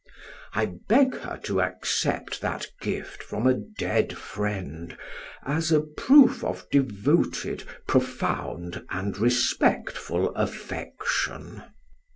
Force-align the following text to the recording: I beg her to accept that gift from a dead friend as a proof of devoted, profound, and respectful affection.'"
I 0.55 0.71
beg 0.87 1.13
her 1.17 1.37
to 1.43 1.61
accept 1.61 2.41
that 2.41 2.65
gift 2.81 3.21
from 3.21 3.45
a 3.45 3.53
dead 3.53 4.17
friend 4.17 4.97
as 5.43 5.71
a 5.71 5.81
proof 5.81 6.43
of 6.43 6.67
devoted, 6.71 7.65
profound, 7.85 8.83
and 8.89 9.15
respectful 9.19 10.33
affection.'" 10.35 11.61